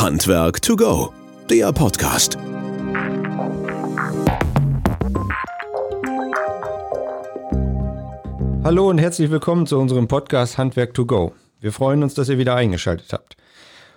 [0.00, 1.12] Handwerk to go,
[1.50, 2.38] der Podcast.
[8.64, 11.34] Hallo und herzlich willkommen zu unserem Podcast Handwerk to go.
[11.60, 13.36] Wir freuen uns, dass ihr wieder eingeschaltet habt.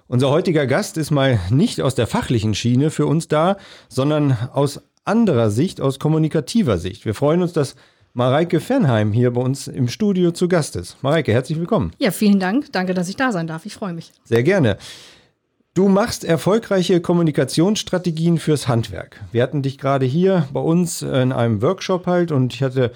[0.07, 3.55] Unser heutiger Gast ist mal nicht aus der fachlichen Schiene für uns da,
[3.87, 7.05] sondern aus anderer Sicht, aus kommunikativer Sicht.
[7.05, 7.77] Wir freuen uns, dass
[8.11, 11.01] Mareike Fernheim hier bei uns im Studio zu Gast ist.
[11.01, 11.93] Mareike, herzlich willkommen.
[11.97, 12.73] Ja, vielen Dank.
[12.73, 13.65] Danke, dass ich da sein darf.
[13.65, 14.11] Ich freue mich.
[14.25, 14.77] Sehr gerne.
[15.75, 19.19] Du machst erfolgreiche Kommunikationsstrategien fürs Handwerk.
[19.31, 22.91] Wir hatten dich gerade hier bei uns in einem Workshop halt und ich hatte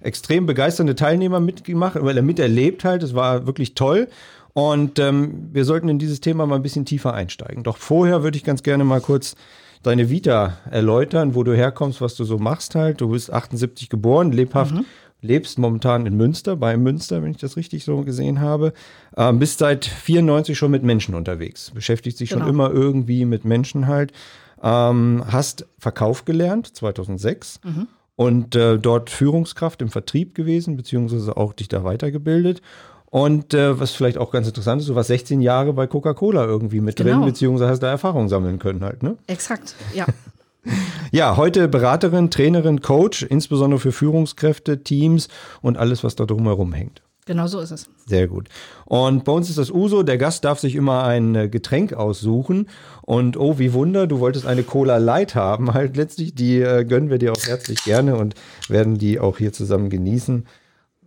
[0.00, 3.02] extrem begeisternde Teilnehmer mitgemacht, weil er miterlebt halt.
[3.02, 4.08] Es war wirklich toll.
[4.54, 7.62] Und ähm, wir sollten in dieses Thema mal ein bisschen tiefer einsteigen.
[7.62, 9.34] Doch vorher würde ich ganz gerne mal kurz
[9.82, 13.02] deine Vita erläutern, wo du herkommst, was du so machst halt.
[13.02, 14.86] Du bist 78 geboren, lebhaft, mhm.
[15.24, 18.72] Lebst momentan in Münster, bei Münster, wenn ich das richtig so gesehen habe.
[19.16, 22.42] Ähm, bist seit 94 schon mit Menschen unterwegs, beschäftigt sich genau.
[22.42, 24.12] schon immer irgendwie mit Menschen halt.
[24.62, 27.60] Ähm, hast Verkauf gelernt, 2006.
[27.64, 27.88] Mhm.
[28.16, 32.62] Und äh, dort Führungskraft im Vertrieb gewesen, beziehungsweise auch dich da weitergebildet.
[33.06, 36.80] Und äh, was vielleicht auch ganz interessant ist, du warst 16 Jahre bei Coca-Cola irgendwie
[36.80, 37.10] mit genau.
[37.10, 39.16] drin, beziehungsweise hast da Erfahrung sammeln können halt, ne?
[39.26, 40.04] Exakt, ja.
[41.12, 45.28] ja, heute Beraterin, Trainerin, Coach, insbesondere für Führungskräfte, Teams
[45.62, 47.02] und alles, was da drumherum hängt.
[47.26, 47.88] Genau so ist es.
[48.06, 48.48] Sehr gut.
[48.84, 52.68] Und bei uns ist das Uso, der Gast darf sich immer ein äh, Getränk aussuchen.
[53.00, 55.72] Und oh, wie Wunder, du wolltest eine Cola Light haben.
[55.74, 58.34] Halt letztlich, die äh, gönnen wir dir auch herzlich gerne und
[58.68, 60.44] werden die auch hier zusammen genießen.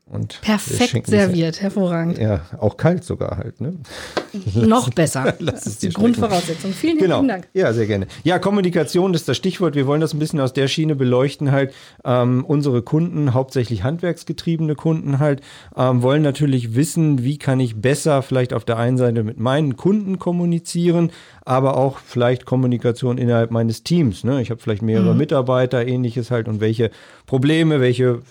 [0.09, 2.17] Und Perfekt serviert, hervorragend.
[2.17, 3.59] Ja, auch kalt sogar halt.
[3.59, 3.73] Ne?
[4.55, 5.33] Noch besser.
[5.39, 6.71] das ist die Grundvoraussetzung.
[6.71, 7.15] Vielen genau.
[7.15, 7.47] herzlichen Dank.
[7.53, 8.07] Ja, sehr gerne.
[8.23, 9.75] Ja, Kommunikation ist das Stichwort.
[9.75, 11.73] Wir wollen das ein bisschen aus der Schiene beleuchten halt.
[12.05, 15.41] Ähm, unsere Kunden, hauptsächlich handwerksgetriebene Kunden halt,
[15.75, 19.75] ähm, wollen natürlich wissen, wie kann ich besser vielleicht auf der einen Seite mit meinen
[19.75, 21.11] Kunden kommunizieren,
[21.43, 24.23] aber auch vielleicht Kommunikation innerhalb meines Teams.
[24.23, 24.41] Ne?
[24.41, 25.17] Ich habe vielleicht mehrere mhm.
[25.17, 26.91] Mitarbeiter, ähnliches halt und welche
[27.25, 28.21] Probleme, welche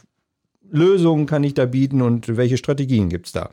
[0.71, 3.51] Lösungen kann ich da bieten und welche Strategien gibt es da?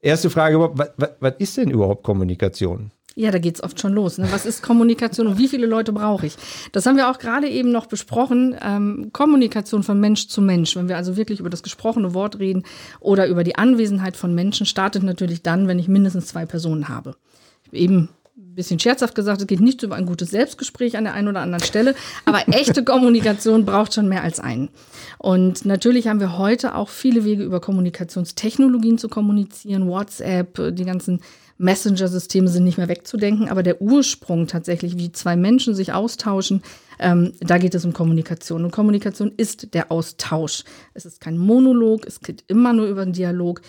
[0.00, 2.92] Erste Frage, was, ist denn überhaupt Kommunikation?
[3.16, 4.18] Ja, da geht es oft schon los.
[4.18, 4.28] Ne?
[4.30, 6.36] Was ist Kommunikation und wie viele Leute brauche ich?
[6.70, 8.54] Das haben wir auch gerade eben noch besprochen.
[8.62, 10.76] Ähm, Kommunikation von Mensch zu Mensch.
[10.76, 12.62] Wenn wir also wirklich über das gesprochene Wort reden
[13.00, 17.16] oder über die Anwesenheit von Menschen, startet natürlich dann, wenn ich mindestens zwei Personen habe.
[17.72, 21.40] Eben bisschen scherzhaft gesagt, es geht nicht über ein gutes Selbstgespräch an der einen oder
[21.40, 21.94] anderen Stelle,
[22.24, 24.68] aber echte Kommunikation braucht schon mehr als einen.
[25.18, 31.20] Und natürlich haben wir heute auch viele Wege über Kommunikationstechnologien zu kommunizieren, WhatsApp, die ganzen
[31.58, 36.62] Messenger-Systeme sind nicht mehr wegzudenken, aber der Ursprung tatsächlich, wie zwei Menschen sich austauschen,
[37.00, 38.64] ähm, da geht es um Kommunikation.
[38.64, 40.64] Und Kommunikation ist der Austausch.
[40.94, 43.60] Es ist kein Monolog, es geht immer nur über einen Dialog.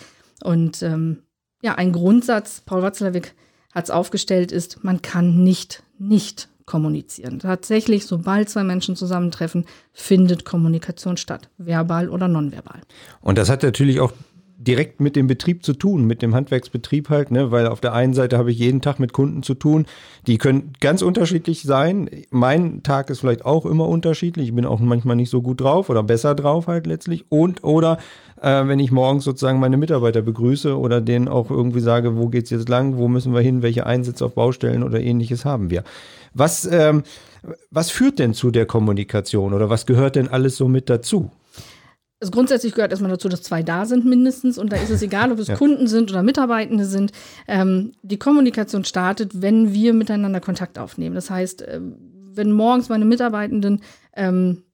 [0.42, 1.18] Und ähm,
[1.62, 3.34] ja, ein Grundsatz, Paul Watzlawick
[3.72, 7.40] hat es aufgestellt, ist, man kann nicht nicht kommunizieren.
[7.40, 12.80] Tatsächlich, sobald zwei Menschen zusammentreffen, findet Kommunikation statt, verbal oder nonverbal.
[13.20, 14.12] Und das hat natürlich auch
[14.60, 17.50] direkt mit dem Betrieb zu tun, mit dem Handwerksbetrieb halt, ne?
[17.50, 19.86] weil auf der einen Seite habe ich jeden Tag mit Kunden zu tun,
[20.26, 22.10] die können ganz unterschiedlich sein.
[22.30, 24.48] Mein Tag ist vielleicht auch immer unterschiedlich.
[24.48, 27.24] Ich bin auch manchmal nicht so gut drauf oder besser drauf halt letztlich.
[27.30, 27.96] Und oder
[28.42, 32.50] äh, wenn ich morgens sozusagen meine Mitarbeiter begrüße oder denen auch irgendwie sage, wo geht's
[32.50, 35.84] jetzt lang, wo müssen wir hin, welche Einsätze auf Baustellen oder ähnliches haben wir.
[36.34, 37.02] Was, ähm,
[37.70, 41.30] was führt denn zu der Kommunikation oder was gehört denn alles so mit dazu?
[42.20, 45.32] Also grundsätzlich gehört erstmal dazu, dass zwei da sind mindestens und da ist es egal,
[45.32, 45.56] ob es ja.
[45.56, 47.12] Kunden sind oder Mitarbeitende sind.
[47.48, 51.14] Ähm, die Kommunikation startet, wenn wir miteinander Kontakt aufnehmen.
[51.14, 53.80] Das heißt, äh, wenn morgens meine Mitarbeitenden
[54.14, 54.64] ähm,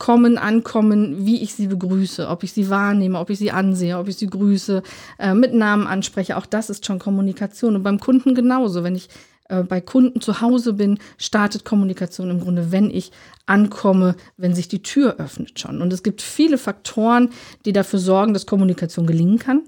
[0.00, 4.08] kommen, ankommen, wie ich sie begrüße, ob ich sie wahrnehme, ob ich sie ansehe, ob
[4.08, 4.82] ich sie grüße,
[5.20, 7.76] äh, mit Namen anspreche, auch das ist schon Kommunikation.
[7.76, 8.82] Und beim Kunden genauso.
[8.82, 9.08] Wenn ich
[9.52, 13.12] äh, bei Kunden zu Hause bin, startet Kommunikation im Grunde, wenn ich
[13.44, 15.82] ankomme, wenn sich die Tür öffnet schon.
[15.82, 17.28] Und es gibt viele Faktoren,
[17.66, 19.62] die dafür sorgen, dass Kommunikation gelingen kann.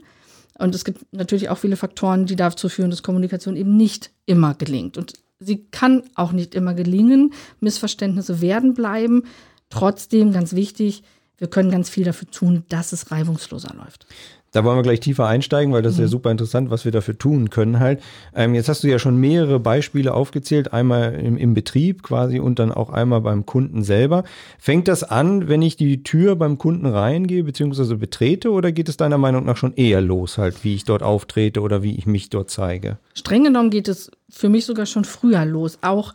[0.58, 4.54] Und es gibt natürlich auch viele Faktoren, die dazu führen, dass Kommunikation eben nicht immer
[4.54, 4.96] gelingt.
[4.96, 7.34] Und sie kann auch nicht immer gelingen.
[7.60, 9.25] Missverständnisse werden bleiben.
[9.69, 11.02] Trotzdem, ganz wichtig,
[11.37, 14.06] wir können ganz viel dafür tun, dass es reibungsloser läuft.
[14.54, 16.10] Da wollen wir gleich tiefer einsteigen, weil das ist ja mhm.
[16.10, 18.00] super interessant, was wir dafür tun können halt.
[18.36, 22.60] Ähm, jetzt hast du ja schon mehrere Beispiele aufgezählt, einmal im, im, Betrieb quasi und
[22.60, 24.22] dann auch einmal beim Kunden selber.
[24.60, 27.96] Fängt das an, wenn ich die Tür beim Kunden reingehe bzw.
[27.96, 31.60] betrete oder geht es deiner Meinung nach schon eher los halt, wie ich dort auftrete
[31.60, 32.98] oder wie ich mich dort zeige?
[33.12, 35.78] Streng genommen geht es für mich sogar schon früher los.
[35.82, 36.14] Auch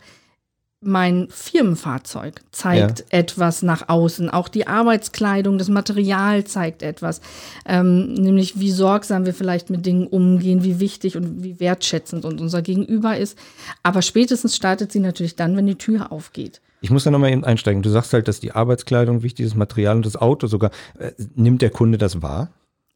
[0.82, 3.04] mein Firmenfahrzeug zeigt Ja.
[3.10, 4.30] etwas nach außen.
[4.30, 7.20] Auch die Arbeitskleidung, das Material zeigt etwas.
[7.66, 12.40] Ähm, nämlich, wie sorgsam wir vielleicht mit Dingen umgehen, wie wichtig und wie wertschätzend uns
[12.40, 13.36] unser Gegenüber ist.
[13.82, 16.60] Aber spätestens startet sie natürlich dann, wenn die Tür aufgeht.
[16.80, 17.82] Ich muss da nochmal eben einsteigen.
[17.82, 20.70] Du sagst halt, dass die Arbeitskleidung wichtig ist, Material und das Auto sogar.
[20.98, 22.48] Äh, nimmt der Kunde das wahr?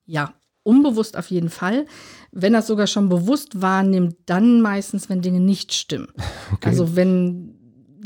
[0.06, 0.32] Ja,
[0.62, 1.84] unbewusst auf jeden Fall.
[2.32, 6.08] Wenn er es sogar schon bewusst wahrnimmt, dann meistens, wenn Dinge nicht stimmen.
[6.64, 7.53] Also wenn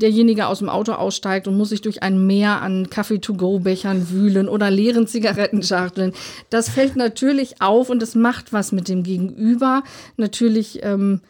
[0.01, 4.71] derjenige aus dem Auto aussteigt und muss sich durch ein Meer an Kaffee-to-go-Bechern wühlen oder
[4.71, 6.13] leeren Zigarettenschachteln.
[6.51, 9.83] Das fällt natürlich auf und es macht was mit dem Gegenüber.
[10.17, 11.21] Natürlich ähm,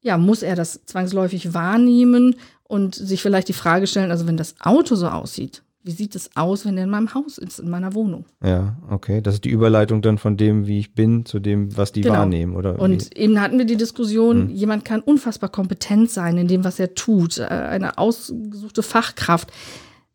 [0.00, 4.54] ja, muss er das zwangsläufig wahrnehmen und sich vielleicht die Frage stellen, also wenn das
[4.60, 7.94] Auto so aussieht, wie sieht es aus, wenn er in meinem Haus ist, in meiner
[7.94, 8.26] Wohnung?
[8.44, 9.22] Ja, okay.
[9.22, 12.16] Das ist die Überleitung dann von dem, wie ich bin, zu dem, was die Genau.
[12.16, 12.78] wahrnehmen, oder?
[12.78, 16.92] Und eben hatten wir die Diskussion, jemand kann unfassbar kompetent sein in dem, was er
[16.94, 19.50] tut, äh, eine ausgesuchte Fachkraft.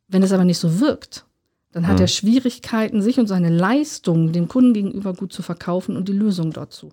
[0.08, 1.26] Wenn es aber nicht so wirkt,
[1.72, 6.08] dann hat er Schwierigkeiten, sich und seine Leistung dem Kunden gegenüber gut zu verkaufen und
[6.08, 6.92] die Lösung dort zu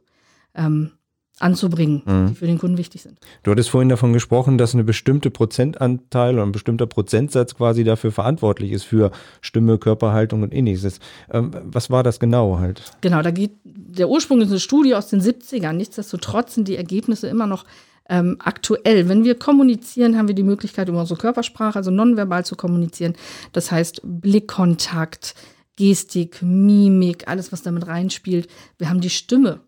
[0.54, 0.92] ähm,
[1.40, 3.19] anzubringen, die für den Kunden wichtig sind.
[3.42, 8.12] Du hattest vorhin davon gesprochen, dass eine bestimmte Prozentanteil oder ein bestimmter Prozentsatz quasi dafür
[8.12, 9.10] verantwortlich ist für
[9.40, 11.00] Stimme, Körperhaltung und ähnliches.
[11.31, 12.82] Ähm, was war das genau halt?
[13.00, 15.72] Genau, da geht der Ursprung ist eine Studie aus den 70ern.
[15.72, 17.64] Nichtsdestotrotz sind die Ergebnisse immer noch
[18.08, 19.08] ähm, aktuell.
[19.08, 23.14] Wenn wir kommunizieren, haben wir die Möglichkeit, über unsere Körpersprache, also nonverbal zu kommunizieren.
[23.52, 25.34] Das heißt Blickkontakt,
[25.76, 28.48] Gestik, Mimik, alles, was damit reinspielt.
[28.78, 29.60] Wir haben die Stimme.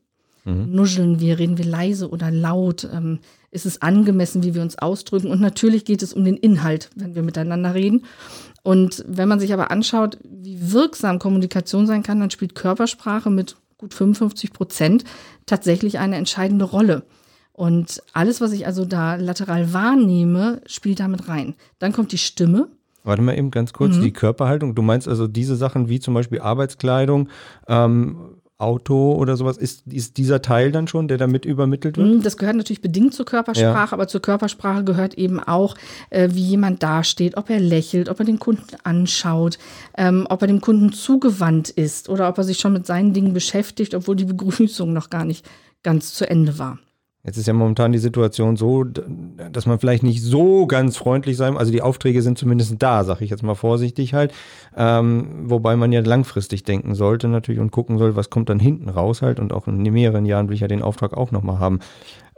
[0.44, 2.88] Nuscheln wir, reden wir leise oder laut?
[2.92, 5.30] Ähm, ist es angemessen, wie wir uns ausdrücken?
[5.30, 8.04] Und natürlich geht es um den Inhalt, wenn wir miteinander reden.
[8.62, 13.56] Und wenn man sich aber anschaut, wie wirksam Kommunikation sein kann, dann spielt Körpersprache mit
[13.76, 15.04] gut 55 Prozent
[15.46, 17.04] tatsächlich eine entscheidende Rolle.
[17.52, 21.54] Und alles, was ich also da lateral wahrnehme, spielt damit rein.
[21.78, 22.68] Dann kommt die Stimme.
[23.04, 24.74] Warte mal eben ganz kurz, die Körperhaltung.
[24.74, 27.28] Du meinst also diese Sachen wie zum Beispiel Arbeitskleidung,
[27.66, 28.16] ähm,
[28.62, 32.08] Auto oder sowas, ist, ist dieser Teil dann schon, der damit übermittelt wird?
[32.08, 35.74] Hm, Das gehört natürlich bedingt zur Körpersprache, aber zur Körpersprache gehört eben auch,
[36.10, 39.58] äh, wie jemand dasteht, ob er lächelt, ob er den Kunden anschaut,
[39.98, 43.32] ähm, ob er dem Kunden zugewandt ist oder ob er sich schon mit seinen Dingen
[43.32, 45.44] beschäftigt, obwohl die Begrüßung noch gar nicht
[45.82, 46.78] ganz zu Ende war.
[47.24, 51.56] Jetzt ist ja momentan die Situation so, dass man vielleicht nicht so ganz freundlich sein,
[51.56, 54.32] also die Aufträge sind zumindest da, sag ich jetzt mal vorsichtig halt,
[54.76, 58.88] ähm, wobei man ja langfristig denken sollte natürlich und gucken soll, was kommt dann hinten
[58.88, 61.78] raus halt und auch in mehreren Jahren will ich ja den Auftrag auch nochmal haben.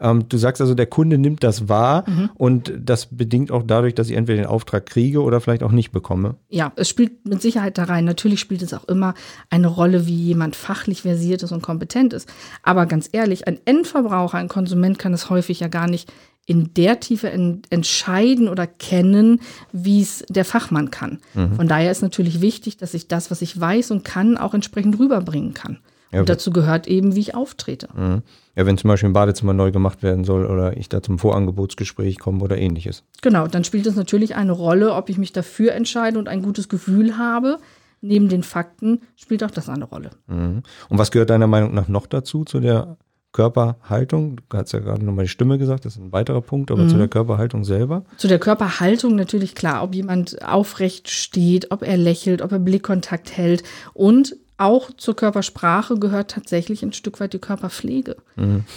[0.00, 2.05] Ähm, du sagst also, der Kunde nimmt das wahr
[2.35, 5.93] und das bedingt auch dadurch, dass ich entweder den Auftrag kriege oder vielleicht auch nicht
[5.93, 6.37] bekomme.
[6.49, 8.05] Ja, es spielt mit Sicherheit da rein.
[8.05, 9.14] Natürlich spielt es auch immer
[9.50, 12.29] eine Rolle, wie jemand fachlich versiert ist und kompetent ist.
[12.62, 16.12] Aber ganz ehrlich, ein Endverbraucher, ein Konsument kann es häufig ja gar nicht
[16.46, 19.41] in der Tiefe en entscheiden oder kennen,
[19.73, 21.20] wie es der Fachmann kann.
[21.56, 24.99] Von daher ist natürlich wichtig, dass ich das, was ich weiß und kann, auch entsprechend
[24.99, 25.79] rüberbringen kann.
[26.14, 27.88] Ja, und dazu gehört eben, wie ich auftrete.
[27.94, 28.22] Mhm.
[28.56, 32.20] Ja, wenn zum Beispiel ein Badezimmer neu gemacht werden soll oder ich da zum Vorangebotsgespräch
[32.20, 33.02] komme oder ähnliches.
[33.20, 36.69] Genau, dann spielt es natürlich eine Rolle, ob ich mich dafür entscheide und ein gutes
[36.69, 37.58] Gefühl habe.
[38.00, 40.11] Neben den Fakten spielt auch das eine Rolle.
[40.28, 40.62] Mhm.
[40.88, 42.96] Und was gehört deiner Meinung nach noch dazu, zu der
[43.32, 44.37] Körperhaltung?
[44.37, 46.96] Du hast ja gerade nochmal die Stimme gesagt, das ist ein weiterer Punkt, aber zu
[46.96, 48.05] der Körperhaltung selber?
[48.19, 53.37] Zu der Körperhaltung natürlich klar, ob jemand aufrecht steht, ob er lächelt, ob er Blickkontakt
[53.37, 53.64] hält.
[53.94, 58.16] Und auch zur Körpersprache gehört tatsächlich ein Stück weit die Körperpflege.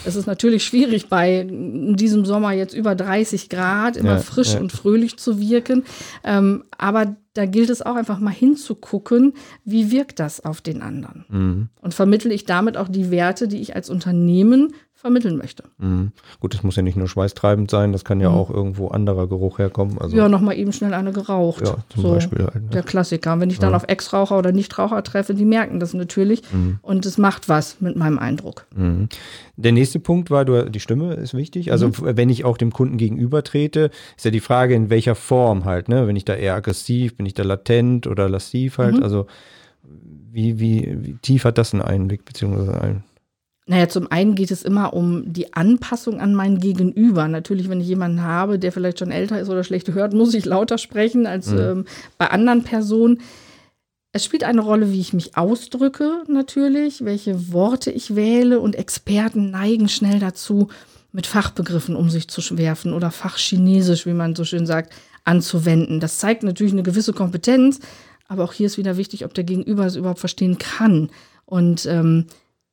[0.04, 4.60] Es ist natürlich schwierig, bei diesem Sommer jetzt über 30 Grad immer Ja, frisch ja.
[4.60, 5.84] und fröhlich zu wirken.
[6.24, 11.24] Ähm, aber da gilt es auch einfach mal hinzugucken, wie wirkt das auf den anderen.
[11.28, 11.68] Mhm.
[11.80, 15.62] Und vermittle ich damit auch die Werte, die ich als Unternehmen vermitteln möchte.
[15.78, 16.10] Mhm.
[16.40, 19.60] Gut, das muss ja nicht nur schweißtreibend sein, das kann ja auch irgendwo anderer Geruch
[19.60, 19.96] herkommen.
[20.00, 21.64] Also, Ja, nochmal eben schnell eine geraucht.
[21.64, 22.70] Ja, zum Beispiel halt, ne?
[22.72, 23.32] Der Klassiker.
[23.34, 26.42] Und wenn ich dann auf Ex-Raucher oder Nichtraucher treffe, die merken das natürlich.
[26.82, 28.66] Und es macht was mit meinem Eindruck.
[28.74, 29.08] Mhm.
[29.56, 31.70] Der nächste Punkt war, du, die Stimme ist wichtig.
[31.70, 31.92] Also Mhm.
[32.16, 35.88] wenn ich auch dem Kunden gegenüber trete, ist ja die Frage, in welcher Form halt.
[35.88, 36.08] Ne?
[36.08, 38.96] Wenn ich da eher aggressiv, bin ich da latent oder lassiv halt.
[38.96, 39.02] Mhm.
[39.04, 39.26] Also
[40.32, 43.04] wie, wie, wie tief hat das einen Einblick, beziehungsweise ein,
[43.68, 47.28] Naja, zum einen geht es immer um die Anpassung an mein Gegenüber.
[47.28, 50.46] Natürlich, wenn ich jemanden habe, der vielleicht schon älter ist oder schlecht hört, muss ich
[50.46, 51.84] lauter sprechen als ähm,
[52.16, 53.20] bei anderen Personen.
[54.12, 59.50] Es spielt eine Rolle, wie ich mich ausdrücke, natürlich, welche Worte ich wähle und Experten
[59.50, 60.68] neigen schnell dazu,
[61.12, 64.94] mit Fachbegriffen um sich zu werfen oder Fachchinesisch, wie man so schön sagt,
[65.24, 66.00] anzuwenden.
[66.00, 67.80] Das zeigt natürlich eine gewisse Kompetenz,
[68.28, 71.10] aber auch hier ist wieder wichtig, ob der Gegenüber es überhaupt verstehen kann.
[71.44, 72.26] Und ähm,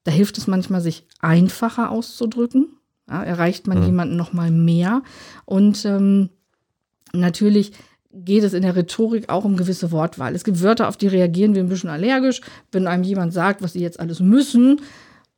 [0.06, 2.70] da hilft es manchmal, sich einfacher auszudrücken.
[3.10, 5.04] Ja, erreicht man jemanden noch mal mehr.
[5.46, 6.30] Und ähm,
[7.16, 7.72] Natürlich
[8.12, 10.36] geht es in der Rhetorik auch um gewisse Wortwahl.
[10.36, 12.42] Es gibt Wörter, auf die reagieren wir ein bisschen allergisch.
[12.72, 14.82] Wenn einem jemand sagt, was sie jetzt alles müssen,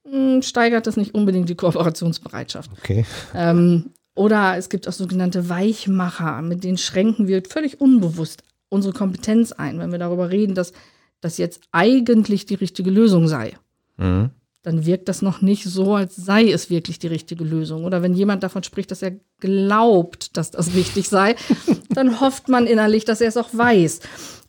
[0.07, 2.69] hm, steigert das nicht unbedingt die Kooperationsbereitschaft.
[2.77, 3.05] Okay.
[3.33, 9.53] Ähm, oder es gibt auch sogenannte Weichmacher, mit denen schränken wir völlig unbewusst unsere Kompetenz
[9.53, 10.73] ein, wenn wir darüber reden, dass
[11.21, 13.53] das jetzt eigentlich die richtige Lösung sei.
[13.97, 14.31] Mhm.
[14.63, 17.85] Dann wirkt das noch nicht so, als sei es wirklich die richtige Lösung.
[17.85, 21.35] Oder wenn jemand davon spricht, dass er glaubt, dass das richtig sei,
[21.89, 23.99] dann hofft man innerlich, dass er es auch weiß.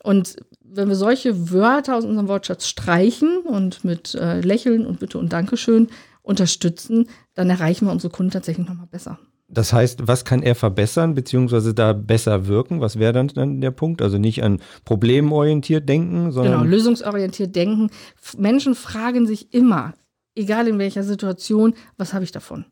[0.02, 5.18] Und wenn wir solche Wörter aus unserem Wortschatz streichen und mit äh, Lächeln und Bitte
[5.18, 5.88] und Dankeschön
[6.22, 9.18] unterstützen, dann erreichen wir unsere Kunden tatsächlich nochmal besser.
[9.50, 12.82] Das heißt, was kann er verbessern, beziehungsweise da besser wirken?
[12.82, 14.02] Was wäre dann, dann der Punkt?
[14.02, 16.60] Also nicht an problemorientiert denken, sondern.
[16.60, 17.90] Genau, lösungsorientiert denken.
[18.36, 19.94] Menschen fragen sich immer,
[20.34, 22.66] egal in welcher Situation, was habe ich davon?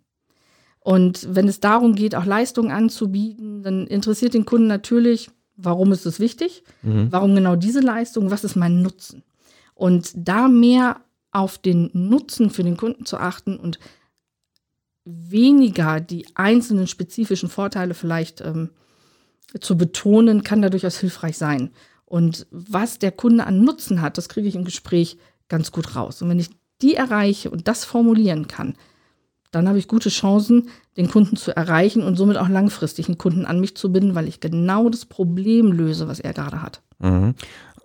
[0.81, 6.07] Und wenn es darum geht, auch Leistungen anzubieten, dann interessiert den Kunden natürlich, warum ist
[6.07, 6.63] es wichtig?
[6.83, 7.09] Mhm.
[7.11, 8.31] Warum genau diese Leistung?
[8.31, 9.25] Was ist mein Nutzen?
[9.75, 11.01] Und da mehr
[11.33, 13.79] auf den Nutzen für den Kunden zu achten und
[15.07, 18.71] weniger die einzelnen spezifischen Vorteile vielleicht ähm,
[19.61, 21.71] zu betonen, kann da durchaus hilfreich sein.
[22.05, 26.23] Und was der Kunde an Nutzen hat, das kriege ich im Gespräch ganz gut raus.
[26.23, 26.51] Und wenn ich
[26.83, 28.75] die erreiche und das formulieren kann,
[29.51, 33.47] dann habe ich gute Chancen, den Kunden zu erreichen und somit auch langfristig einen Kunden
[33.47, 36.83] an mich zu binden, weil ich genau das Problem löse, was er gerade hat.
[36.99, 37.35] Mhm.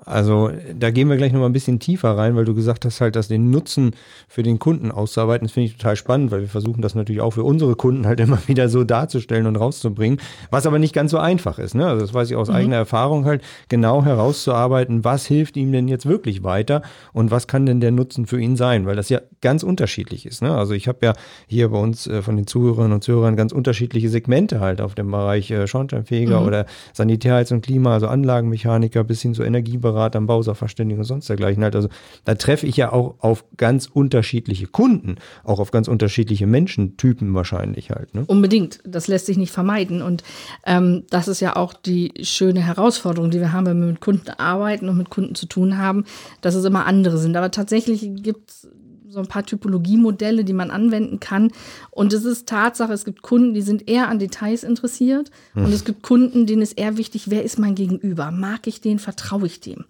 [0.03, 3.15] Also da gehen wir gleich nochmal ein bisschen tiefer rein, weil du gesagt hast halt,
[3.15, 3.91] dass den Nutzen
[4.27, 7.31] für den Kunden auszuarbeiten, das finde ich total spannend, weil wir versuchen das natürlich auch
[7.31, 11.19] für unsere Kunden halt immer wieder so darzustellen und rauszubringen, was aber nicht ganz so
[11.19, 11.75] einfach ist.
[11.75, 11.85] Ne?
[11.85, 16.07] Also das weiß ich aus eigener Erfahrung halt, genau herauszuarbeiten, was hilft ihm denn jetzt
[16.07, 16.81] wirklich weiter
[17.13, 20.41] und was kann denn der Nutzen für ihn sein, weil das ja ganz unterschiedlich ist.
[20.41, 20.55] Ne?
[20.55, 21.13] Also ich habe ja
[21.47, 25.11] hier bei uns äh, von den Zuhörerinnen und Zuhörern ganz unterschiedliche Segmente halt auf dem
[25.11, 29.43] Bereich äh, Schornsteinfeger oder Sanitärheits- und Klima, also Anlagenmechaniker bis hin zu
[29.91, 31.75] Energieberater, Bausachverständigen und sonst dergleichen halt.
[31.75, 31.89] Also
[32.25, 37.91] da treffe ich ja auch auf ganz unterschiedliche Kunden, auch auf ganz unterschiedliche Menschentypen wahrscheinlich
[37.91, 38.13] halt.
[38.15, 38.23] Ne?
[38.27, 38.79] Unbedingt.
[38.85, 40.01] Das lässt sich nicht vermeiden.
[40.01, 40.23] Und
[40.65, 44.29] ähm, das ist ja auch die schöne Herausforderung, die wir haben, wenn wir mit Kunden
[44.29, 46.05] arbeiten und mit Kunden zu tun haben,
[46.41, 47.35] dass es immer andere sind.
[47.35, 48.67] Aber tatsächlich gibt es
[49.11, 51.51] so ein paar Typologiemodelle, die man anwenden kann.
[51.89, 55.31] Und es ist Tatsache, es gibt Kunden, die sind eher an Details interessiert.
[55.53, 58.31] Und es gibt Kunden, denen ist eher wichtig, wer ist mein Gegenüber?
[58.31, 58.99] Mag ich den?
[58.99, 59.85] Vertraue ich dem?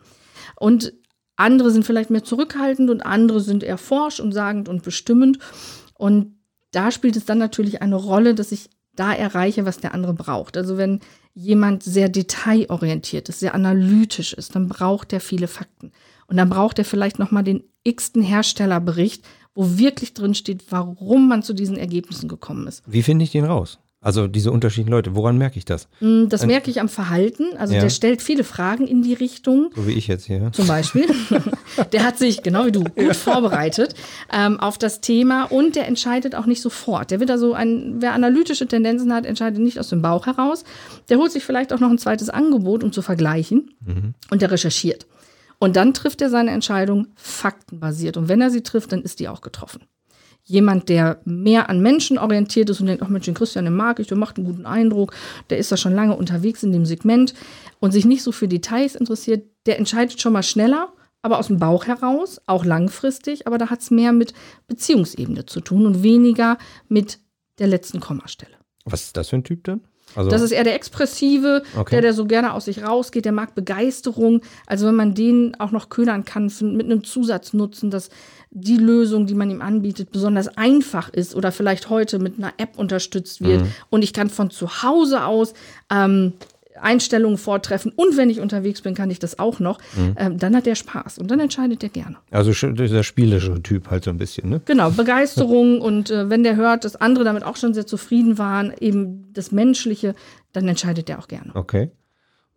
[0.55, 0.93] Und
[1.35, 5.39] andere sind vielleicht mehr zurückhaltend und andere sind eher forsch und sagend und bestimmend.
[5.93, 6.35] Und
[6.71, 10.57] da spielt es dann natürlich eine Rolle, dass ich da erreiche, was der andere braucht.
[10.57, 10.99] Also wenn
[11.33, 15.91] jemand sehr detailorientiert ist, sehr analytisch ist, dann braucht er viele Fakten.
[16.31, 21.43] Und dann braucht er vielleicht nochmal den x-ten Herstellerbericht, wo wirklich drin steht, warum man
[21.43, 22.83] zu diesen Ergebnissen gekommen ist.
[22.87, 23.79] Wie finde ich den raus?
[23.99, 25.89] Also diese unterschiedlichen Leute, woran merke ich das?
[25.99, 27.43] Mm, Das merke ich am Verhalten.
[27.57, 27.81] Also Ja.
[27.81, 29.71] der stellt viele Fragen in die Richtung.
[29.75, 30.51] So wie ich jetzt hier.
[30.53, 31.05] zum Beispiel.
[31.91, 33.93] der hat sich, genau wie du, gut vorbereitet
[34.31, 37.11] ähm, auf das Thema und der entscheidet auch nicht sofort.
[37.11, 40.63] Der wird also ein, wer analytische Tendenzen hat, entscheidet nicht aus dem Bauch heraus.
[41.09, 43.71] Der holt sich vielleicht auch noch ein zweites Angebot, um zu vergleichen
[44.31, 45.05] und der recherchiert.
[45.61, 48.17] Und dann trifft er seine Entscheidung faktenbasiert.
[48.17, 49.83] Und wenn er sie trifft, dann ist die auch getroffen.
[50.43, 53.99] Jemand, der mehr an Menschen orientiert ist und denkt, ach Mensch, den Christian, den mag
[53.99, 55.13] ich, der macht einen guten Eindruck,
[55.51, 57.35] der ist da schon lange unterwegs in dem Segment
[57.79, 61.59] und sich nicht so für Details interessiert, der entscheidet schon mal schneller, aber aus dem
[61.59, 64.33] Bauch heraus, auch langfristig, aber da hat es mehr mit
[64.67, 66.57] Beziehungsebene zu tun und weniger
[66.89, 67.19] mit
[67.59, 68.55] der letzten Kommastelle.
[68.85, 69.81] Was ist das für ein Typ dann?
[70.15, 71.95] Also, Das ist eher der Expressive, Okay.
[71.95, 74.41] der, der so gerne aus sich rausgeht, der mag Begeisterung.
[74.67, 78.09] Also wenn man den auch noch ködern kann mit einem Zusatznutzen, dass
[78.53, 82.77] die Lösung, die man ihm anbietet, besonders einfach ist oder vielleicht heute mit einer App
[82.77, 85.53] unterstützt wird und ich kann von zu Hause aus
[85.89, 86.33] ähm,
[86.81, 89.79] Einstellungen vortreffen und wenn ich unterwegs bin, kann ich das auch noch,
[90.17, 92.17] ähm, dann hat der Spaß und dann entscheidet er gerne.
[92.31, 94.61] also dieser spielische Typ halt so ein bisschen, ne?
[94.65, 98.73] Genau, Begeisterung und äh, wenn der hört, dass andere damit auch schon sehr zufrieden waren,
[98.79, 100.15] eben das Menschliche,
[100.53, 101.51] dann entscheidet der auch gerne.
[101.53, 101.91] Okay.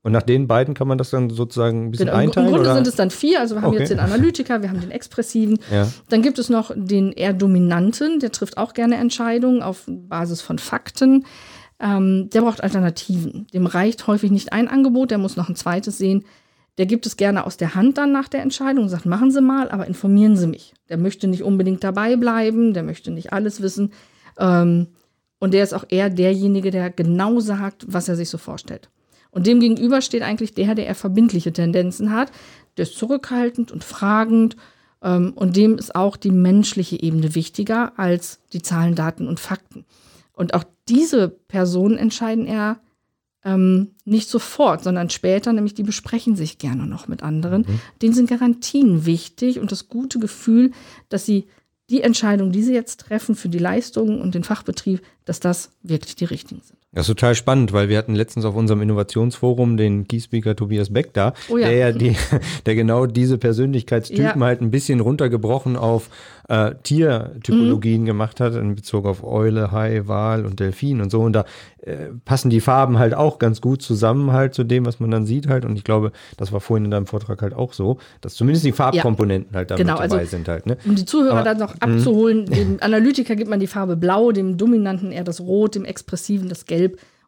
[0.02, 2.48] Und nach den beiden kann man das dann sozusagen ein bisschen Genau, im, Im einteilen?
[2.48, 2.74] Grunde oder?
[2.74, 3.40] sind es dann vier.
[3.40, 3.78] Also wir haben Okay.
[3.78, 5.58] jetzt den Analytiker, wir haben den Expressiven.
[5.72, 5.88] Ja.
[6.10, 10.58] Dann gibt es noch den eher Dominanten, der trifft auch gerne Entscheidungen auf Basis von
[10.58, 11.24] Fakten.
[11.84, 13.46] Ähm, der braucht Alternativen.
[13.52, 16.24] Dem reicht häufig nicht ein Angebot, der muss noch ein zweites sehen.
[16.78, 19.42] Der gibt es gerne aus der Hand dann nach der Entscheidung und sagt, machen Sie
[19.42, 20.72] mal, aber informieren Sie mich.
[20.88, 23.92] Der möchte nicht unbedingt dabei bleiben, der möchte nicht alles wissen.
[24.38, 24.88] Ähm,
[25.38, 28.88] und der ist auch eher derjenige, der genau sagt, was er sich so vorstellt.
[29.30, 32.32] Und dem gegenüber steht eigentlich der, der eher verbindliche Tendenzen hat.
[32.78, 34.56] Der ist zurückhaltend und fragend.
[35.02, 39.84] Ähm, und dem ist auch die menschliche Ebene wichtiger als die Zahlen, Daten und Fakten.
[40.34, 42.80] Und auch diese Personen entscheiden eher
[43.44, 47.62] ähm, nicht sofort, sondern später, nämlich die besprechen sich gerne noch mit anderen.
[47.62, 47.80] Mhm.
[48.02, 50.72] Denen sind Garantien wichtig und das gute Gefühl,
[51.08, 51.46] dass sie
[51.90, 56.16] die Entscheidung, die sie jetzt treffen für die Leistungen und den Fachbetrieb, dass das wirklich
[56.16, 56.78] die richtigen sind.
[56.94, 61.12] Das ist total spannend, weil wir hatten letztens auf unserem Innovationsforum den Keyspeaker Tobias Beck
[61.12, 61.68] da, oh ja.
[61.68, 62.16] der ja die,
[62.66, 64.46] der genau diese Persönlichkeitstypen ja.
[64.46, 66.08] halt ein bisschen runtergebrochen auf
[66.48, 68.06] äh, Tiertypologien mhm.
[68.06, 71.20] gemacht hat in Bezug auf Eule, Hai, Wal und Delfin und so.
[71.20, 71.44] Und da
[71.80, 75.26] äh, passen die Farben halt auch ganz gut zusammen halt zu dem, was man dann
[75.26, 75.64] sieht halt.
[75.64, 78.72] Und ich glaube, das war vorhin in deinem Vortrag halt auch so, dass zumindest die
[78.72, 79.58] Farbkomponenten ja.
[79.58, 80.66] halt damit genau, dabei also, sind halt.
[80.66, 80.76] Ne?
[80.84, 84.58] Um die Zuhörer Aber, dann noch abzuholen, dem Analytiker gibt man die Farbe Blau, dem
[84.58, 86.83] Dominanten eher das Rot, dem Expressiven das Gelb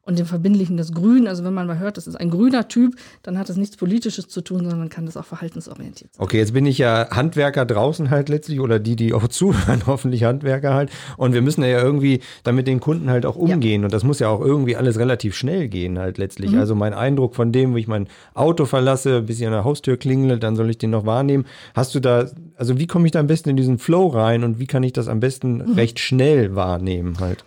[0.07, 1.27] und dem Verbindlichen das Grün.
[1.27, 4.29] Also wenn man mal hört, das ist ein grüner Typ, dann hat das nichts Politisches
[4.29, 6.25] zu tun, sondern man kann das auch verhaltensorientiert sein.
[6.25, 10.25] Okay, jetzt bin ich ja Handwerker draußen halt letztlich oder die, die auch zuhören, hoffentlich
[10.25, 10.91] Handwerker halt.
[11.17, 13.83] Und wir müssen ja irgendwie damit den Kunden halt auch umgehen.
[13.83, 13.87] Ja.
[13.87, 16.53] Und das muss ja auch irgendwie alles relativ schnell gehen halt letztlich.
[16.53, 16.61] Mhm.
[16.61, 19.97] Also mein Eindruck von dem, wo ich mein Auto verlasse, bis ich an der Haustür
[19.97, 21.47] klingle, dann soll ich den noch wahrnehmen.
[21.75, 24.61] Hast du da, also wie komme ich da am besten in diesen Flow rein und
[24.61, 25.73] wie kann ich das am besten mhm.
[25.75, 27.45] recht schnell wahrnehmen halt?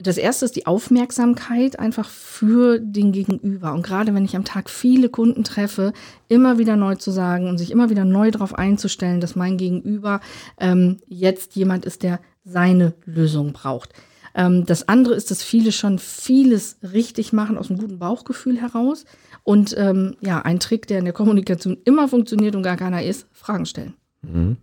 [0.00, 3.72] Das erste ist die Aufmerksamkeit einfach für den Gegenüber.
[3.72, 5.92] Und gerade wenn ich am Tag viele Kunden treffe,
[6.28, 10.20] immer wieder neu zu sagen und sich immer wieder neu darauf einzustellen, dass mein Gegenüber
[10.58, 13.92] ähm, jetzt jemand ist, der seine Lösung braucht.
[14.34, 19.04] Ähm, das andere ist, dass viele schon vieles richtig machen aus einem guten Bauchgefühl heraus.
[19.44, 23.26] Und ähm, ja, ein Trick, der in der Kommunikation immer funktioniert und gar keiner ist,
[23.32, 23.94] Fragen stellen.
[24.22, 24.56] Mhm.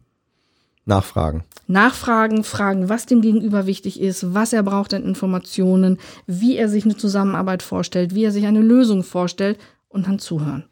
[0.88, 1.44] Nachfragen.
[1.68, 6.86] Nachfragen, fragen, was dem Gegenüber wichtig ist, was er braucht an Informationen, wie er sich
[6.86, 10.64] eine Zusammenarbeit vorstellt, wie er sich eine Lösung vorstellt und dann zuhören.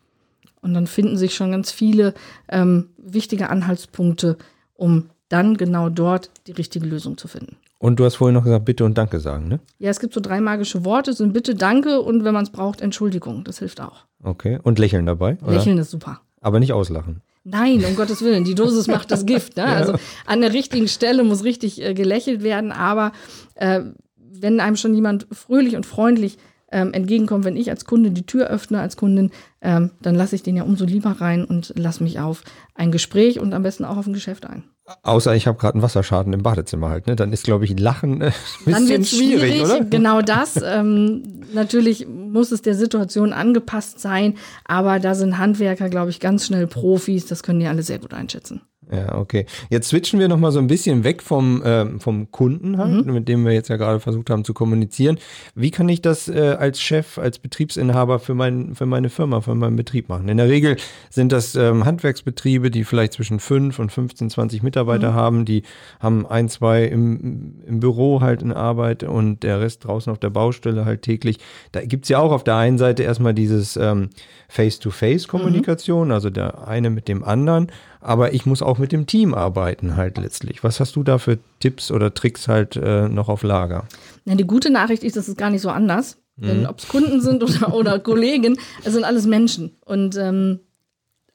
[0.62, 2.14] Und dann finden sich schon ganz viele
[2.48, 4.38] ähm, wichtige Anhaltspunkte,
[4.74, 7.58] um dann genau dort die richtige Lösung zu finden.
[7.78, 9.60] Und du hast vorhin noch gesagt, bitte und danke sagen, ne?
[9.80, 12.80] Ja, es gibt so drei magische Worte, sind bitte, danke und wenn man es braucht,
[12.82, 13.44] Entschuldigung.
[13.44, 14.06] Das hilft auch.
[14.24, 14.60] Okay.
[14.64, 15.38] Und lächeln dabei?
[15.44, 15.56] Oder?
[15.56, 16.22] Lächeln ist super.
[16.42, 17.22] Aber nicht auslachen.
[17.48, 19.56] Nein, um Gottes Willen, die Dosis macht das Gift.
[19.56, 19.64] Ne?
[19.66, 19.74] Ja.
[19.76, 19.94] Also
[20.26, 23.12] an der richtigen Stelle muss richtig äh, gelächelt werden, aber
[23.54, 23.82] äh,
[24.18, 26.38] wenn einem schon jemand fröhlich und freundlich
[26.72, 30.44] ähm, entgegenkommt, wenn ich als Kunde die Tür öffne, als Kundin, ähm, dann lasse ich
[30.44, 33.98] den ja umso lieber rein und lasse mich auf ein Gespräch und am besten auch
[33.98, 34.64] auf ein Geschäft ein.
[35.02, 37.16] Außer ich habe gerade einen Wasserschaden im Badezimmer halt, ne?
[37.16, 38.32] Dann ist, glaube ich, Lachen äh, ein
[38.66, 39.84] bisschen schwierig, schwierig, oder?
[39.84, 40.62] Genau das.
[40.64, 46.46] ähm, natürlich muss es der Situation angepasst sein, aber da sind Handwerker, glaube ich, ganz
[46.46, 47.26] schnell Profis.
[47.26, 48.62] Das können die alle sehr gut einschätzen.
[48.96, 49.46] Ja, okay.
[49.70, 53.14] Jetzt switchen wir nochmal so ein bisschen weg vom, äh, vom Kunden halt, mhm.
[53.14, 55.18] mit dem wir jetzt ja gerade versucht haben zu kommunizieren.
[55.56, 59.56] Wie kann ich das äh, als Chef, als Betriebsinhaber für, mein, für meine Firma, für
[59.56, 60.30] meinen Betrieb machen?
[60.30, 60.78] In der Regel
[61.10, 65.16] sind das ähm, Handwerksbetriebe, die vielleicht zwischen 5 und 15, 20 Mitarbeiter mhm.
[65.16, 65.46] haben.
[65.46, 65.64] Die
[66.00, 70.30] haben ein, zwei im, im Büro halt in Arbeit und der Rest draußen auf der
[70.30, 71.38] Baustelle halt täglich.
[71.72, 74.10] Da gibt es ja auch auf der einen Seite erstmal dieses ähm,
[74.50, 76.14] Face-to-Face-Kommunikation, mhm.
[76.14, 77.72] also der eine mit dem anderen
[78.06, 80.64] aber ich muss auch mit dem Team arbeiten halt letztlich.
[80.64, 83.88] Was hast du da für Tipps oder Tricks halt äh, noch auf Lager?
[84.26, 86.18] Na, die gute Nachricht ist, das ist gar nicht so anders.
[86.36, 86.46] Mhm.
[86.46, 89.72] Denn ob es Kunden sind oder, oder Kollegen, es sind alles Menschen.
[89.84, 90.60] Und ähm,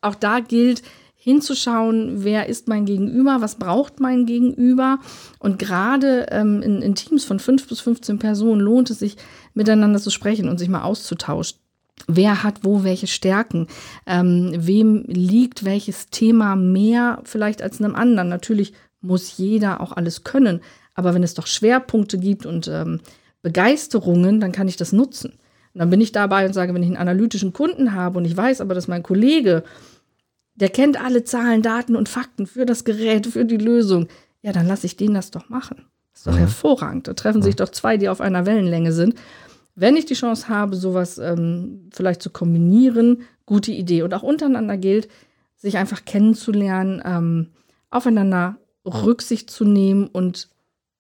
[0.00, 0.82] auch da gilt,
[1.16, 5.00] hinzuschauen, wer ist mein Gegenüber, was braucht mein Gegenüber.
[5.40, 9.16] Und gerade ähm, in, in, Teams von fünf bis 15 Personen lohnt es sich,
[9.54, 11.58] miteinander zu sprechen und sich mal auszutauschen.
[12.06, 13.66] Wer hat wo welche Stärken?
[14.06, 18.28] Ähm, wem liegt welches Thema mehr vielleicht als einem anderen?
[18.28, 20.60] Natürlich muss jeder auch alles können.
[20.94, 23.00] Aber wenn es doch Schwerpunkte gibt und ähm,
[23.42, 25.32] Begeisterungen, dann kann ich das nutzen.
[25.72, 28.36] Und dann bin ich dabei und sage, wenn ich einen analytischen Kunden habe und ich
[28.36, 29.62] weiß aber, dass mein Kollege,
[30.54, 34.08] der kennt alle Zahlen, Daten und Fakten für das Gerät, für die Lösung,
[34.42, 35.86] ja, dann lasse ich den das doch machen.
[36.12, 36.38] Das ist doch mhm.
[36.38, 37.08] hervorragend.
[37.08, 39.14] Da treffen sich doch zwei, die auf einer Wellenlänge sind
[39.80, 44.02] wenn ich die Chance habe, sowas ähm, vielleicht zu kombinieren, gute Idee.
[44.02, 45.08] Und auch untereinander gilt,
[45.56, 47.46] sich einfach kennenzulernen, ähm,
[47.88, 50.48] aufeinander Rücksicht zu nehmen und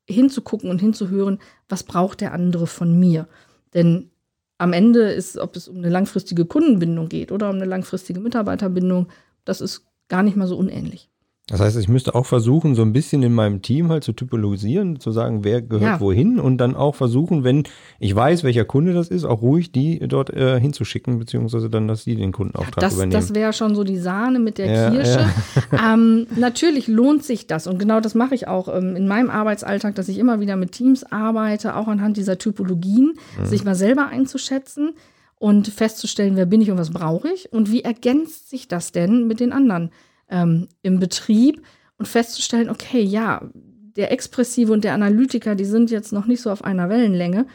[0.08, 3.28] hinzugucken und hinzuhören, was braucht der andere von mir.
[3.74, 4.10] Denn
[4.56, 9.08] am Ende ist, ob es um eine langfristige Kundenbindung geht oder um eine langfristige Mitarbeiterbindung,
[9.44, 11.10] das ist gar nicht mal so unähnlich.
[11.50, 15.00] Das heißt, ich müsste auch versuchen, so ein bisschen in meinem Team halt zu typologisieren,
[15.00, 16.00] zu sagen, wer gehört ja.
[16.00, 17.64] wohin und dann auch versuchen, wenn
[17.98, 22.04] ich weiß, welcher Kunde das ist, auch ruhig die dort äh, hinzuschicken, beziehungsweise dann, dass
[22.04, 23.12] sie den Kundenauftrag das, übernehmen.
[23.12, 25.26] Das wäre schon so die Sahne mit der ja, Kirsche.
[25.72, 25.94] Ja.
[25.94, 29.96] ähm, natürlich lohnt sich das und genau das mache ich auch ähm, in meinem Arbeitsalltag,
[29.96, 33.46] dass ich immer wieder mit Teams arbeite, auch anhand dieser Typologien, mhm.
[33.46, 34.92] sich mal selber einzuschätzen
[35.40, 39.26] und festzustellen, wer bin ich und was brauche ich und wie ergänzt sich das denn
[39.26, 39.90] mit den anderen
[40.30, 41.62] ähm, im Betrieb
[41.98, 43.42] und festzustellen, okay, ja,
[43.96, 47.46] der Expressive und der Analytiker, die sind jetzt noch nicht so auf einer Wellenlänge.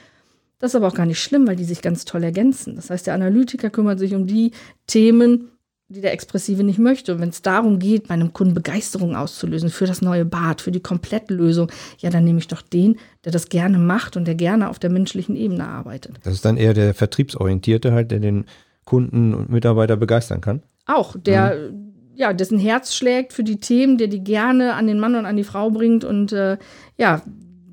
[0.59, 2.75] Das ist aber auch gar nicht schlimm, weil die sich ganz toll ergänzen.
[2.75, 4.51] Das heißt, der Analytiker kümmert sich um die
[4.87, 5.49] Themen,
[5.87, 7.13] die der Expressive nicht möchte.
[7.13, 10.71] Und wenn es darum geht, bei einem Kunden Begeisterung auszulösen für das neue Bad, für
[10.71, 14.69] die Komplettlösung, ja, dann nehme ich doch den, der das gerne macht und der gerne
[14.69, 16.17] auf der menschlichen Ebene arbeitet.
[16.23, 18.45] Das ist dann eher der Vertriebsorientierte halt, der den
[18.85, 20.63] Kunden und Mitarbeiter begeistern kann.
[20.85, 21.84] Auch, der, mhm.
[22.15, 25.37] Ja, dessen Herz schlägt für die Themen, der die gerne an den Mann und an
[25.37, 26.57] die Frau bringt und äh,
[26.97, 27.21] ja,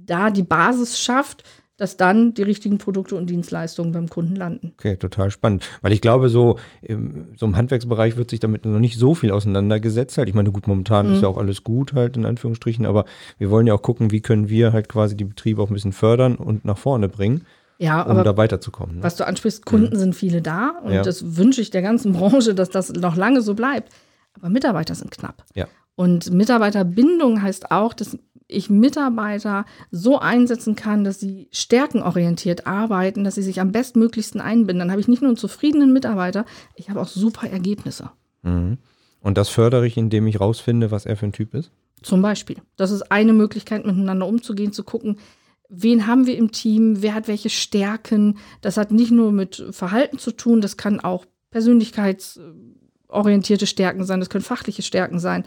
[0.06, 1.44] da die Basis schafft,
[1.82, 4.72] dass dann die richtigen Produkte und Dienstleistungen beim Kunden landen.
[4.78, 5.68] Okay, total spannend.
[5.80, 9.32] Weil ich glaube, so im, so im Handwerksbereich wird sich damit noch nicht so viel
[9.32, 10.28] auseinandergesetzt halt.
[10.28, 11.14] Ich meine, gut, momentan mhm.
[11.14, 13.04] ist ja auch alles gut halt in Anführungsstrichen, aber
[13.38, 15.92] wir wollen ja auch gucken, wie können wir halt quasi die Betriebe auch ein bisschen
[15.92, 17.46] fördern und nach vorne bringen.
[17.78, 18.98] Ja, um da weiterzukommen.
[18.98, 19.02] Ne?
[19.02, 19.98] Was du ansprichst, Kunden mhm.
[19.98, 21.02] sind viele da und ja.
[21.02, 23.92] das wünsche ich der ganzen Branche, dass das noch lange so bleibt.
[24.42, 25.44] Aber Mitarbeiter sind knapp.
[25.54, 25.68] Ja.
[25.94, 33.36] Und Mitarbeiterbindung heißt auch, dass ich Mitarbeiter so einsetzen kann, dass sie stärkenorientiert arbeiten, dass
[33.36, 34.80] sie sich am bestmöglichsten einbinden.
[34.80, 38.10] Dann habe ich nicht nur einen zufriedenen Mitarbeiter, ich habe auch super Ergebnisse.
[38.42, 38.78] Mhm.
[39.20, 41.70] Und das fördere ich, indem ich rausfinde, was er für ein Typ ist?
[42.02, 42.56] Zum Beispiel.
[42.76, 45.18] Das ist eine Möglichkeit, miteinander umzugehen, zu gucken,
[45.68, 48.38] wen haben wir im Team, wer hat welche Stärken.
[48.60, 51.24] Das hat nicht nur mit Verhalten zu tun, das kann auch
[53.12, 55.44] persönlichkeitsorientierte Stärken sein, das können fachliche Stärken sein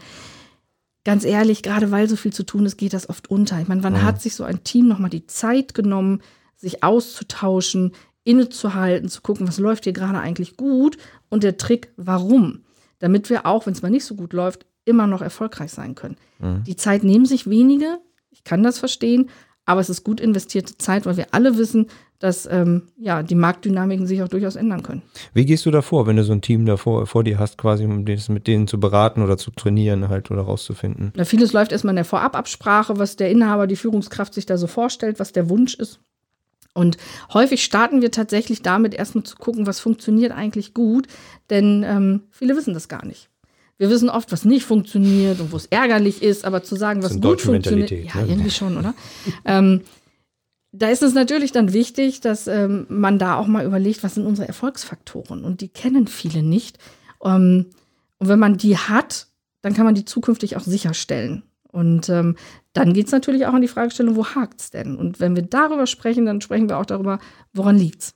[1.04, 3.60] ganz ehrlich, gerade weil so viel zu tun ist, geht das oft unter.
[3.60, 4.02] Ich meine, wann mhm.
[4.02, 6.20] hat sich so ein Team nochmal die Zeit genommen,
[6.56, 7.92] sich auszutauschen,
[8.24, 10.98] innezuhalten, zu gucken, was läuft hier gerade eigentlich gut
[11.28, 12.64] und der Trick, warum?
[12.98, 16.16] Damit wir auch, wenn es mal nicht so gut läuft, immer noch erfolgreich sein können.
[16.40, 16.64] Mhm.
[16.64, 18.00] Die Zeit nehmen sich wenige,
[18.30, 19.30] ich kann das verstehen,
[19.66, 24.06] aber es ist gut investierte Zeit, weil wir alle wissen, dass ähm, ja, die Marktdynamiken
[24.06, 25.02] sich auch durchaus ändern können.
[25.34, 27.84] Wie gehst du da vor, wenn du so ein Team davor vor dir hast, quasi
[27.84, 31.12] um das mit denen zu beraten oder zu trainieren halt oder rauszufinden?
[31.14, 34.66] Na, vieles läuft erstmal in der Vorababsprache, was der Inhaber, die Führungskraft sich da so
[34.66, 36.00] vorstellt, was der Wunsch ist.
[36.72, 36.98] Und
[37.32, 41.06] häufig starten wir tatsächlich damit, erstmal zu gucken, was funktioniert eigentlich gut,
[41.48, 43.30] denn ähm, viele wissen das gar nicht.
[43.78, 47.20] Wir wissen oft, was nicht funktioniert und wo es ärgerlich ist, aber zu sagen, was
[47.20, 48.26] gut funktioniert, ja, ne?
[48.28, 48.94] irgendwie schon, oder?
[49.44, 49.82] ähm,
[50.72, 54.26] da ist es natürlich dann wichtig, dass ähm, man da auch mal überlegt, was sind
[54.26, 55.44] unsere Erfolgsfaktoren.
[55.44, 56.78] Und die kennen viele nicht.
[57.24, 57.66] Ähm,
[58.18, 59.28] und wenn man die hat,
[59.62, 61.42] dann kann man die zukünftig auch sicherstellen.
[61.70, 62.36] Und ähm,
[62.72, 64.96] dann geht es natürlich auch an die Fragestellung, wo hakt es denn?
[64.96, 67.18] Und wenn wir darüber sprechen, dann sprechen wir auch darüber,
[67.52, 68.14] woran liegt es.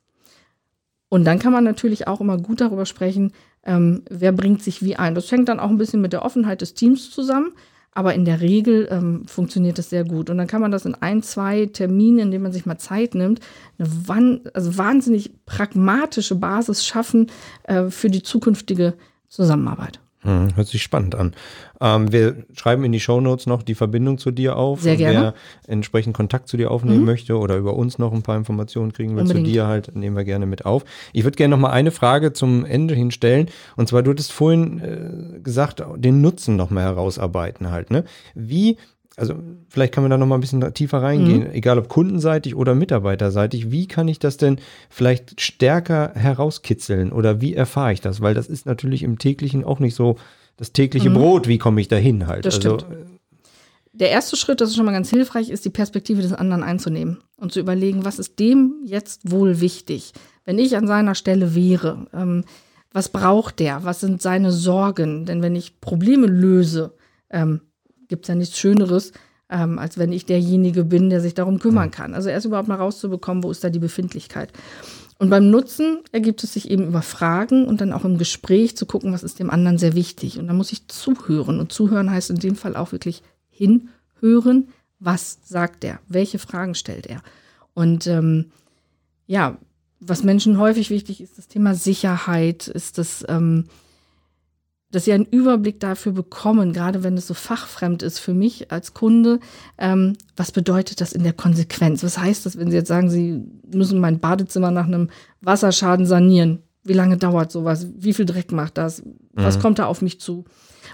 [1.09, 3.33] Und dann kann man natürlich auch immer gut darüber sprechen,
[3.65, 5.15] ähm, wer bringt sich wie ein.
[5.15, 7.53] Das fängt dann auch ein bisschen mit der Offenheit des Teams zusammen.
[7.93, 10.31] Aber in der Regel ähm, funktioniert das sehr gut.
[10.31, 13.15] Und dann kann man das in ein, zwei Terminen, in denen man sich mal Zeit
[13.17, 13.41] nimmt,
[13.79, 17.27] eine also wahnsinnig pragmatische Basis schaffen
[17.65, 18.95] äh, für die zukünftige
[19.29, 19.99] Zusammenarbeit.
[20.23, 21.33] Hm, hört sich spannend an.
[21.81, 24.83] Ähm, wir schreiben in die Shownotes noch die Verbindung zu dir auf.
[24.83, 25.35] Sehr gerne.
[25.65, 27.07] Wer entsprechend Kontakt zu dir aufnehmen mhm.
[27.07, 29.47] möchte oder über uns noch ein paar Informationen kriegen will Unbedingt.
[29.47, 30.85] zu dir halt, nehmen wir gerne mit auf.
[31.15, 33.49] Ich würde gerne noch mal eine Frage zum Ende hinstellen.
[33.77, 37.91] Und zwar, du hattest vorhin äh, gesagt, den Nutzen noch mal herausarbeiten halt.
[37.91, 38.05] Ne?
[38.35, 38.77] Wie
[39.17, 39.35] also
[39.69, 41.53] vielleicht kann man da noch mal ein bisschen tiefer reingehen, mhm.
[41.53, 43.71] egal ob kundenseitig oder mitarbeiterseitig.
[43.71, 48.21] Wie kann ich das denn vielleicht stärker herauskitzeln oder wie erfahre ich das?
[48.21, 50.17] Weil das ist natürlich im täglichen auch nicht so
[50.57, 51.15] das tägliche mhm.
[51.15, 51.49] Brot.
[51.49, 52.47] Wie komme ich da hin halt?
[52.47, 52.97] Das also, stimmt.
[53.93, 57.19] Der erste Schritt, das ist schon mal ganz hilfreich, ist die Perspektive des anderen einzunehmen
[57.37, 60.13] und zu überlegen, was ist dem jetzt wohl wichtig,
[60.45, 62.07] wenn ich an seiner Stelle wäre.
[62.15, 62.45] Ähm,
[62.93, 63.85] was braucht der?
[63.85, 65.27] Was sind seine Sorgen?
[65.27, 66.95] Denn wenn ich Probleme löse,
[67.31, 67.61] ähm,
[68.11, 69.13] gibt es ja nichts Schöneres,
[69.49, 72.15] ähm, als wenn ich derjenige bin, der sich darum kümmern kann.
[72.15, 74.53] Also erst überhaupt mal rauszubekommen, wo ist da die Befindlichkeit.
[75.19, 78.87] Und beim Nutzen ergibt es sich eben über Fragen und dann auch im Gespräch zu
[78.87, 80.39] gucken, was ist dem anderen sehr wichtig.
[80.39, 81.61] Und da muss ich zuhören.
[81.61, 84.69] Und zuhören heißt in dem Fall auch wirklich hinhören.
[84.99, 86.01] Was sagt er?
[86.09, 87.23] Welche Fragen stellt er?
[87.75, 88.47] Und ähm,
[89.27, 89.59] ja,
[90.01, 93.67] was Menschen häufig wichtig ist, das Thema Sicherheit, ist das ähm,
[94.91, 98.93] dass sie einen Überblick dafür bekommen, gerade wenn es so fachfremd ist für mich als
[98.95, 99.41] Kunde,
[99.79, 102.03] ähm, was bedeutet das in der Konsequenz?
[102.03, 106.63] Was heißt das, wenn Sie jetzt sagen, Sie müssen mein Badezimmer nach einem Wasserschaden sanieren?
[106.83, 107.87] Wie lange dauert sowas?
[107.97, 109.03] Wie viel Dreck macht das?
[109.33, 109.63] Was mhm.
[109.63, 110.45] kommt da auf mich zu?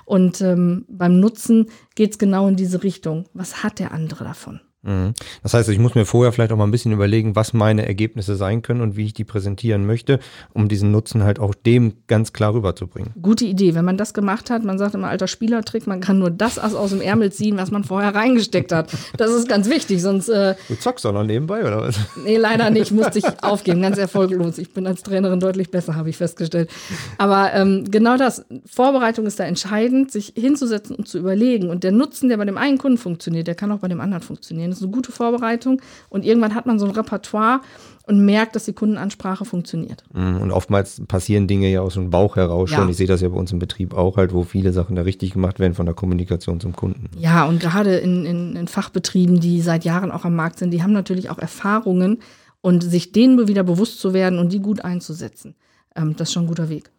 [0.04, 3.24] Und ähm, beim Nutzen geht es genau in diese Richtung.
[3.32, 4.60] Was hat der andere davon?
[4.86, 5.14] Mhm.
[5.42, 8.36] Das heißt, ich muss mir vorher vielleicht auch mal ein bisschen überlegen, was meine Ergebnisse
[8.36, 10.20] sein können und wie ich die präsentieren möchte,
[10.52, 13.12] um diesen Nutzen halt auch dem ganz klar rüberzubringen.
[13.20, 13.74] Gute Idee.
[13.74, 16.90] Wenn man das gemacht hat, man sagt immer alter Spielertrick, man kann nur das aus
[16.90, 18.92] dem Ärmel ziehen, was man vorher reingesteckt hat.
[19.16, 20.28] Das ist ganz wichtig, sonst.
[20.28, 21.98] Äh, du zockst doch noch nebenbei, oder was?
[22.24, 22.92] Nee, leider nicht.
[22.92, 23.82] Musste ich aufgeben.
[23.82, 24.58] Ganz erfolglos.
[24.58, 26.70] Ich bin als Trainerin deutlich besser, habe ich festgestellt.
[27.18, 28.44] Aber ähm, genau das.
[28.66, 31.70] Vorbereitung ist da entscheidend, sich hinzusetzen und zu überlegen.
[31.70, 34.22] Und der Nutzen, der bei dem einen Kunden funktioniert, der kann auch bei dem anderen
[34.22, 37.60] funktionieren ist eine gute Vorbereitung und irgendwann hat man so ein Repertoire
[38.06, 40.04] und merkt, dass die Kundenansprache funktioniert.
[40.14, 42.78] Mhm, und oftmals passieren Dinge ja aus dem Bauch heraus Ja.
[42.78, 42.88] schon.
[42.88, 45.32] Ich sehe das ja bei uns im Betrieb auch halt, wo viele Sachen da richtig
[45.32, 47.10] gemacht werden von der Kommunikation zum Kunden.
[47.18, 50.82] Ja, und gerade in, in, in Fachbetrieben, die seit Jahren auch am Markt sind, die
[50.82, 52.18] haben natürlich auch Erfahrungen
[52.60, 55.54] und sich denen wieder bewusst zu werden und die gut einzusetzen.
[55.94, 56.90] Ähm, das ist schon ein guter Weg.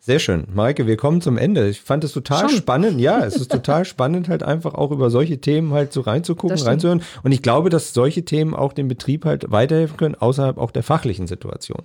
[0.00, 0.46] Sehr schön.
[0.54, 1.68] Maike, wir kommen zum Ende.
[1.68, 2.58] Ich fand es total Schon.
[2.58, 3.00] spannend.
[3.00, 7.02] Ja, es ist total spannend, halt einfach auch über solche Themen halt so reinzugucken, reinzuhören.
[7.22, 10.82] Und ich glaube, dass solche Themen auch dem Betrieb halt weiterhelfen können, außerhalb auch der
[10.82, 11.82] fachlichen Situation.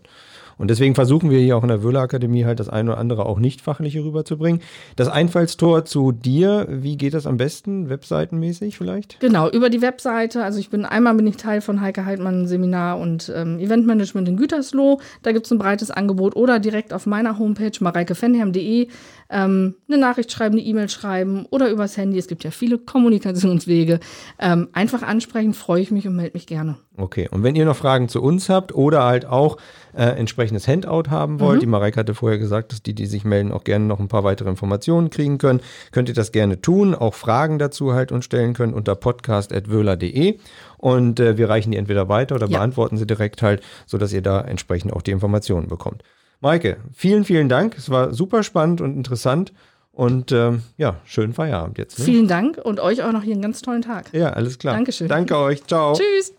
[0.58, 3.26] Und deswegen versuchen wir hier auch in der Wöhler Akademie halt das eine oder andere
[3.26, 4.62] auch nicht fachliche rüberzubringen.
[4.96, 7.90] Das Einfallstor zu dir, wie geht das am besten?
[7.90, 9.20] Webseitenmäßig vielleicht?
[9.20, 10.44] Genau, über die Webseite.
[10.44, 14.38] Also ich bin einmal bin ich Teil von Heike Heidmann Seminar und ähm, Eventmanagement in
[14.38, 15.00] Gütersloh.
[15.22, 18.88] Da gibt es ein breites Angebot oder direkt auf meiner Homepage mareikefenherm.de
[19.30, 22.18] ähm, eine Nachricht schreiben, eine E-Mail schreiben oder übers Handy.
[22.18, 24.00] Es gibt ja viele Kommunikationswege.
[24.40, 26.78] Ähm, einfach ansprechen, freue ich mich und melde mich gerne.
[26.96, 29.58] Okay, und wenn ihr noch Fragen zu uns habt oder halt auch
[29.96, 33.52] äh, entsprechendes Handout haben wollt, die Mareike hatte vorher gesagt, dass die, die sich melden,
[33.52, 35.60] auch gerne noch ein paar weitere Informationen kriegen können,
[35.92, 40.38] könnt ihr das gerne tun, auch Fragen dazu halt uns stellen können unter podcast.wöhler.de
[40.78, 42.60] und äh, wir reichen die entweder weiter oder Ja.
[42.60, 46.04] beantworten sie direkt halt, sodass ihr da entsprechend auch die Informationen bekommt.
[46.42, 47.78] Maike, vielen, vielen Dank.
[47.78, 49.54] Es war super spannend und interessant
[49.94, 52.00] und ähm, ja, schönen Feierabend jetzt.
[52.00, 52.06] Ne?
[52.06, 54.12] Vielen Dank und euch auch noch hier einen ganz tollen Tag.
[54.12, 54.74] Ja, alles klar.
[54.74, 55.08] Dankeschön.
[55.08, 55.66] Danke euch.
[55.66, 55.94] Ciao.
[55.94, 56.34] Tschüss.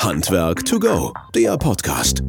[0.00, 2.22] Handwerk to go, der Podcast.